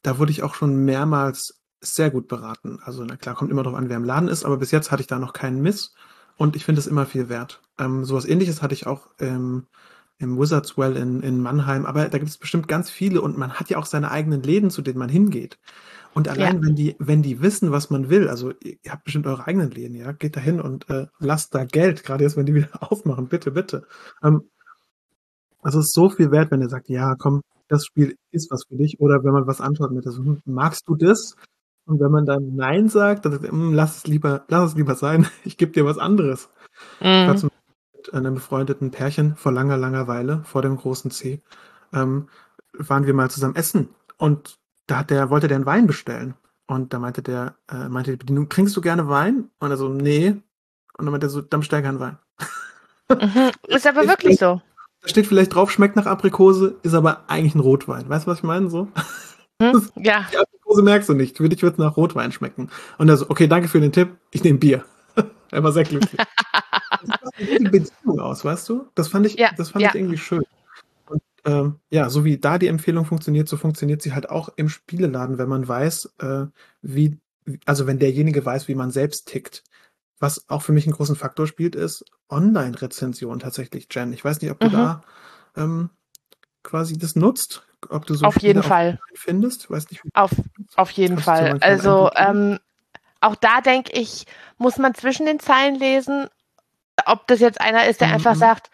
[0.02, 2.78] Da wurde ich auch schon mehrmals sehr gut beraten.
[2.82, 5.02] Also na klar, kommt immer darauf an, wer im Laden ist, aber bis jetzt hatte
[5.02, 5.94] ich da noch keinen Miss
[6.36, 7.60] und ich finde es immer viel wert.
[7.78, 9.66] Ähm, sowas ähnliches hatte ich auch ähm,
[10.18, 13.54] im Wizards Well in, in Mannheim, aber da gibt es bestimmt ganz viele und man
[13.54, 15.58] hat ja auch seine eigenen Läden, zu denen man hingeht.
[16.12, 16.62] Und allein, ja.
[16.62, 19.94] wenn die, wenn die wissen, was man will, also ihr habt bestimmt eure eigenen Läden,
[19.94, 23.28] ja, geht da hin und äh, lasst da Geld, gerade jetzt, wenn die wieder aufmachen,
[23.28, 23.86] bitte, bitte.
[24.22, 24.50] Ähm,
[25.62, 28.64] also es ist so viel wert, wenn er sagt, ja, komm, das Spiel ist was
[28.68, 28.98] für dich.
[28.98, 31.36] Oder wenn man was antwortet mit, also, magst du das?
[31.86, 34.94] Und wenn man dann Nein sagt, dann sagt hm, lass es lieber, lass es lieber
[34.94, 36.48] sein, ich gebe dir was anderes.
[37.00, 37.06] Mhm.
[37.06, 37.50] Ich war zum
[37.96, 41.42] mit einem befreundeten Pärchen vor langer, langer Weile, vor dem großen C,
[41.92, 42.28] ähm,
[42.72, 43.90] waren wir mal zusammen essen.
[44.16, 44.58] Und
[44.90, 46.35] da hat der, wollte der einen Wein bestellen.
[46.66, 49.50] Und da meinte der, äh, meinte die Bedienung, trinkst du gerne Wein?
[49.59, 50.31] Und er so, nee.
[50.31, 52.18] Und dann meinte er so, dann bestell keinen Wein.
[53.09, 54.61] Mhm, ist aber wirklich so.
[55.03, 58.09] Da steht vielleicht drauf, schmeckt nach Aprikose, ist aber eigentlich ein Rotwein.
[58.09, 58.70] Weißt du, was ich meine?
[58.70, 58.88] So?
[59.62, 59.88] Hm?
[59.96, 60.26] Ja.
[60.33, 61.37] Die Aprikose merkst du nicht.
[61.37, 62.70] Für dich wird es nach Rotwein schmecken.
[62.98, 64.85] Und er so, okay, danke für den Tipp, ich nehme Bier.
[65.50, 66.20] er war sehr glücklich.
[66.90, 68.88] das macht die Beziehung aus, weißt du?
[68.94, 69.90] Das fand ich, ja, das fand ja.
[69.90, 70.42] ich irgendwie schön
[71.44, 75.38] ähm, ja, so wie da die Empfehlung funktioniert, so funktioniert sie halt auch im Spieleladen,
[75.38, 76.46] wenn man weiß, äh,
[76.83, 77.18] wie,
[77.64, 79.64] also wenn derjenige weiß, wie man selbst tickt.
[80.18, 84.12] Was auch für mich einen großen Faktor spielt, ist Online-Rezension tatsächlich, Jen.
[84.12, 84.72] Ich weiß nicht, ob du mhm.
[84.72, 85.00] da
[85.57, 85.90] ähm,
[86.62, 89.70] quasi das nutzt, ob du so auf jeden Fall findest.
[89.70, 90.31] Weiß nicht, auf,
[90.76, 91.59] auf jeden Fall.
[91.61, 92.59] Also ähm,
[93.20, 94.26] auch da denke ich,
[94.59, 96.29] muss man zwischen den Zeilen lesen,
[97.07, 98.14] ob das jetzt einer ist, der mhm.
[98.14, 98.70] einfach sagt,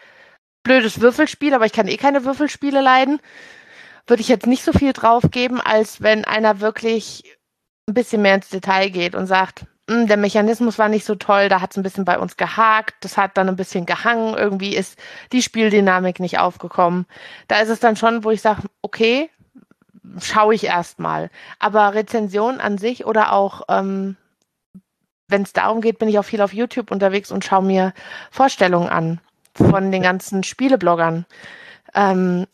[0.67, 3.21] blödes Würfelspiel, aber ich kann eh keine Würfelspiele leiden,
[4.09, 7.23] würde ich jetzt nicht so viel drauf geben, als wenn einer wirklich
[7.89, 11.49] ein bisschen mehr ins Detail geht und sagt, hm, der Mechanismus war nicht so toll,
[11.49, 14.75] da hat es ein bisschen bei uns gehakt, das hat dann ein bisschen gehangen, irgendwie
[14.75, 14.99] ist
[15.31, 17.07] die Spieldynamik nicht aufgekommen.
[17.47, 19.31] Da ist es dann schon, wo ich sage, okay,
[20.21, 21.31] schaue ich erstmal.
[21.61, 24.17] Aber Rezension an sich oder auch, ähm,
[25.29, 27.93] wenn es darum geht, bin ich auch viel auf YouTube unterwegs und schaue mir
[28.33, 29.21] Vorstellungen an
[29.57, 31.27] von den ganzen Spielebloggern.
[31.95, 32.47] Ähm,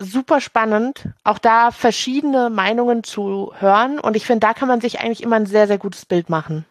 [0.00, 3.98] super spannend, auch da verschiedene Meinungen zu hören.
[3.98, 6.64] Und ich finde, da kann man sich eigentlich immer ein sehr, sehr gutes Bild machen.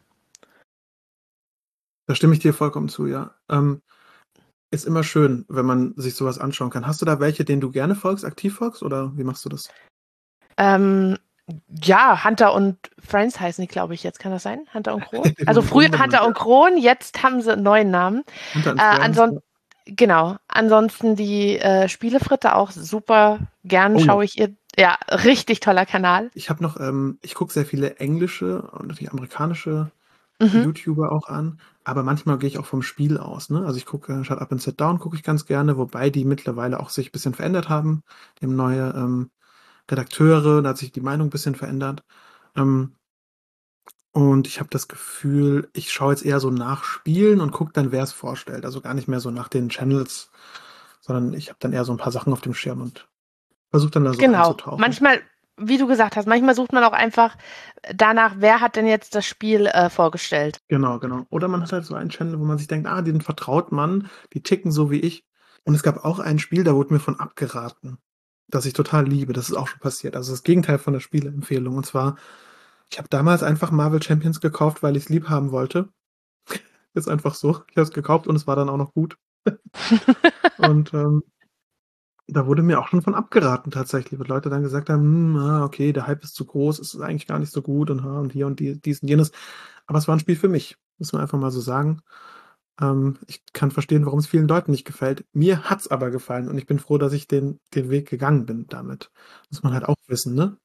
[2.06, 3.34] Da stimme ich dir vollkommen zu, ja.
[3.50, 3.82] Ähm,
[4.72, 6.88] ist immer schön, wenn man sich sowas anschauen kann.
[6.88, 9.70] Hast du da welche, denen du gerne folgst, aktiv folgst, oder wie machst du das?
[10.58, 11.18] Ähm,
[11.82, 14.20] ja, Hunter und Friends heißen die, glaube ich, jetzt.
[14.20, 14.68] Kann das sein?
[14.74, 15.34] Hunter und Kron?
[15.46, 18.24] Also früher Hunter und Kron, jetzt haben sie einen neuen Namen.
[18.54, 19.44] Hunter und äh, ansonsten
[19.86, 20.38] Genau.
[20.48, 24.00] Ansonsten die äh, Spielefritte auch super gern oh.
[24.00, 24.56] schaue ich ihr.
[24.76, 26.32] Ja, richtig toller Kanal.
[26.34, 29.92] Ich habe noch, ähm, ich gucke sehr viele englische und natürlich amerikanische
[30.40, 30.64] mhm.
[30.64, 33.52] YouTuber auch an, aber manchmal gehe ich auch vom Spiel aus.
[33.52, 33.64] Ne?
[33.66, 36.80] Also ich gucke Shut Up and Sit Down gucke ich ganz gerne, wobei die mittlerweile
[36.80, 38.04] auch sich ein bisschen verändert haben.
[38.40, 39.30] Die haben neue ähm,
[39.90, 42.04] Redakteure, da hat sich die Meinung ein bisschen verändert.
[42.56, 42.96] Ähm,
[44.14, 47.92] und ich habe das Gefühl, ich schaue jetzt eher so nach Spielen und gucke dann,
[47.92, 48.64] wer es vorstellt.
[48.64, 50.30] Also gar nicht mehr so nach den Channels,
[51.02, 53.08] sondern ich habe dann eher so ein paar Sachen auf dem Schirm und
[53.72, 54.56] versuche dann da so genau.
[54.78, 55.20] Manchmal,
[55.58, 57.36] wie du gesagt hast, manchmal sucht man auch einfach
[57.92, 60.60] danach, wer hat denn jetzt das Spiel äh, vorgestellt.
[60.68, 61.26] Genau, genau.
[61.32, 64.12] Oder man hat halt so einen Channel, wo man sich denkt, ah, den vertraut man,
[64.34, 65.26] die ticken so wie ich.
[65.64, 67.98] Und es gab auch ein Spiel, da wurde mir von abgeraten,
[68.48, 69.34] das ich total liebe.
[69.34, 70.16] Das ist auch schon passiert.
[70.16, 71.78] Also das Gegenteil von der Spieleempfehlung.
[71.78, 72.16] Und zwar
[72.94, 75.90] ich habe damals einfach Marvel Champions gekauft, weil ich es lieb haben wollte.
[76.94, 77.64] Ist einfach so.
[77.72, 79.18] Ich habe es gekauft und es war dann auch noch gut.
[80.60, 81.24] und ähm,
[82.28, 85.92] da wurde mir auch schon von abgeraten tatsächlich, weil Leute dann gesagt haben, ah, okay,
[85.92, 88.46] der Hype ist zu groß, es ist eigentlich gar nicht so gut und, und hier
[88.46, 89.32] und die, dies und jenes.
[89.88, 92.04] Aber es war ein Spiel für mich, muss man einfach mal so sagen.
[92.80, 95.26] Ähm, ich kann verstehen, warum es vielen Leuten nicht gefällt.
[95.34, 98.46] Mir hat es aber gefallen und ich bin froh, dass ich den, den Weg gegangen
[98.46, 99.10] bin damit.
[99.50, 100.60] Muss man halt auch wissen, ne?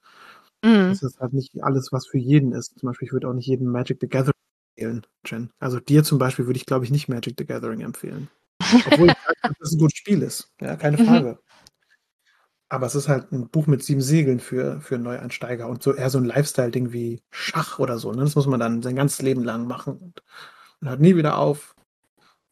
[0.64, 0.88] Mhm.
[0.88, 2.79] Das ist halt nicht alles, was für jeden ist.
[2.79, 4.35] Zum Beispiel, ich würde auch nicht jedem Magic the Gathering
[4.77, 5.51] empfehlen, Jen.
[5.59, 8.29] Also dir zum Beispiel würde ich, glaube ich, nicht Magic the Gathering empfehlen.
[8.61, 10.53] Obwohl ich sage, dass es ein gutes Spiel ist.
[10.61, 11.07] Ja, keine mhm.
[11.07, 11.29] Frage.
[11.31, 11.38] Mhm.
[12.71, 16.11] Aber es ist halt ein Buch mit sieben Segeln für, für Neueinsteiger und so eher
[16.11, 18.12] so ein Lifestyle-Ding wie Schach oder so.
[18.12, 18.23] Ne?
[18.23, 20.23] Das muss man dann sein ganzes Leben lang machen und,
[20.81, 21.75] und hört nie wieder auf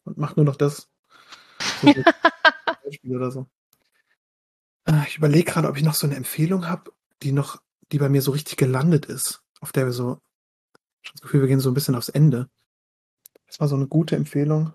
[0.05, 0.89] und macht nur noch das.
[1.81, 1.87] So
[3.15, 3.47] oder so.
[4.85, 6.91] Äh, ich überlege gerade, ob ich noch so eine Empfehlung habe,
[7.21, 10.19] die noch die bei mir so richtig gelandet ist, auf der wir so,
[11.01, 12.49] ich habe das Gefühl, wir gehen so ein bisschen aufs Ende.
[13.47, 14.73] Das war so eine gute Empfehlung.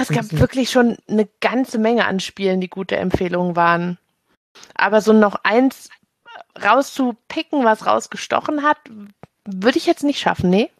[0.00, 3.98] es gab wirklich schon eine ganze Menge an Spielen, die gute Empfehlungen waren.
[4.74, 5.90] Aber so noch eins
[6.62, 8.78] rauszupicken, was rausgestochen hat,
[9.44, 10.70] würde ich jetzt nicht schaffen, nee.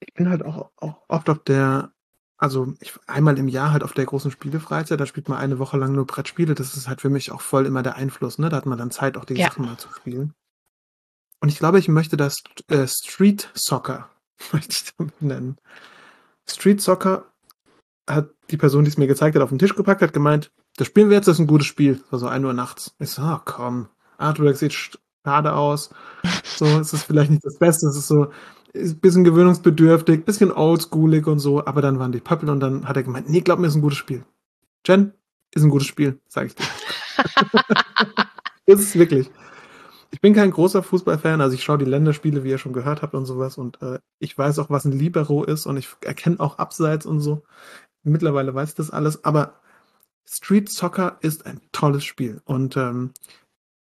[0.00, 1.92] Ich bin halt auch, auch oft auf der,
[2.36, 5.76] also ich, einmal im Jahr halt auf der großen Spielefreizeit, da spielt man eine Woche
[5.76, 6.54] lang nur Brettspiele.
[6.54, 8.48] Das ist halt für mich auch voll immer der Einfluss, ne?
[8.48, 9.48] Da hat man dann Zeit, auch die ja.
[9.48, 10.34] Sachen mal zu spielen.
[11.44, 14.08] Und ich glaube, ich möchte das äh, Street Soccer
[14.54, 15.58] möchte ich damit nennen.
[16.48, 17.26] Street Soccer
[18.08, 20.86] hat die Person, die es mir gezeigt hat, auf den Tisch gepackt, hat gemeint, das
[20.86, 22.02] spielen wir jetzt, das ist ein gutes Spiel.
[22.10, 22.94] So 1 Uhr nachts.
[22.98, 25.90] Ich so, oh, komm, Artwork sieht schade aus.
[26.44, 27.88] So, es ist vielleicht nicht das Beste.
[27.88, 28.28] Es ist so,
[28.72, 32.60] ist ein bisschen gewöhnungsbedürftig, ein bisschen oldschoolig und so, aber dann waren die Pöppel und
[32.60, 34.24] dann hat er gemeint, nee, glaub mir, ist ein gutes Spiel.
[34.86, 35.12] Jen,
[35.54, 36.64] ist ein gutes Spiel, sag ich dir.
[38.64, 39.30] ist es wirklich
[40.14, 43.14] ich bin kein großer Fußballfan, also ich schaue die Länderspiele, wie ihr schon gehört habt
[43.14, 43.58] und sowas.
[43.58, 47.18] Und äh, ich weiß auch, was ein Libero ist und ich erkenne auch Abseits und
[47.18, 47.42] so.
[48.04, 49.60] Mittlerweile weiß ich das alles, aber
[50.24, 52.40] Street Soccer ist ein tolles Spiel.
[52.44, 53.10] Und ähm,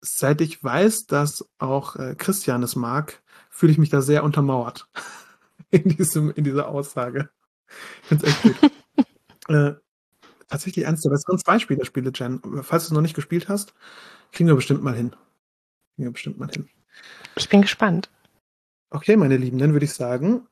[0.01, 4.89] seit ich weiß, dass auch äh, Christian es mag, fühle ich mich da sehr untermauert
[5.71, 7.29] in, diesem, in dieser Aussage.
[8.01, 8.73] Ich finde es echt gut.
[9.49, 9.75] äh,
[10.49, 12.41] tatsächlich eins der besseren Zwei-Spieler-Spiele, Jen.
[12.63, 13.75] Falls du es noch nicht gespielt hast,
[14.33, 15.15] kriegen wir bestimmt mal hin
[16.03, 16.69] ja bestimmt mal hin.
[17.37, 18.11] Ich bin gespannt.
[18.91, 20.47] Okay, meine Lieben, dann würde ich sagen,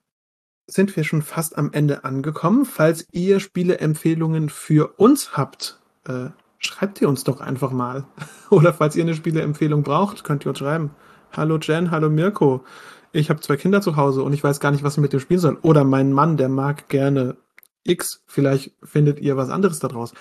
[0.67, 2.65] sind wir schon fast am Ende angekommen.
[2.65, 8.05] Falls ihr Spieleempfehlungen für uns habt, äh, schreibt ihr uns doch einfach mal.
[8.51, 10.91] Oder falls ihr eine Spieleempfehlung braucht, könnt ihr uns schreiben.
[11.33, 12.65] Hallo Jen, hallo Mirko.
[13.13, 15.21] Ich habe zwei Kinder zu Hause und ich weiß gar nicht, was wir mit dem
[15.21, 15.59] spielen sollen.
[15.59, 17.37] Oder mein Mann, der mag gerne
[17.85, 18.23] X.
[18.27, 20.15] Vielleicht findet ihr was anderes daraus.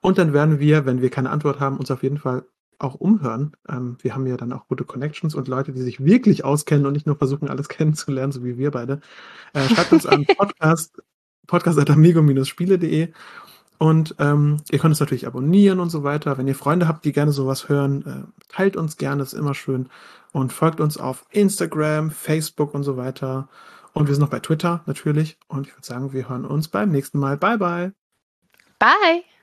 [0.00, 2.44] Und dann werden wir, wenn wir keine Antwort haben, uns auf jeden Fall
[2.78, 3.52] auch umhören.
[3.68, 6.92] Ähm, wir haben ja dann auch gute Connections und Leute, die sich wirklich auskennen und
[6.92, 9.00] nicht nur versuchen, alles kennenzulernen, so wie wir beide.
[9.52, 11.02] Äh, schreibt uns an podcast,
[11.46, 13.12] podcast.amigo-spiele.de
[13.78, 16.38] und ähm, ihr könnt uns natürlich abonnieren und so weiter.
[16.38, 19.88] Wenn ihr Freunde habt, die gerne sowas hören, äh, teilt uns gerne, ist immer schön.
[20.32, 23.48] Und folgt uns auf Instagram, Facebook und so weiter.
[23.92, 25.38] Und wir sind noch bei Twitter natürlich.
[25.48, 27.36] Und ich würde sagen, wir hören uns beim nächsten Mal.
[27.36, 27.92] Bye, bye.
[28.78, 29.33] Bye.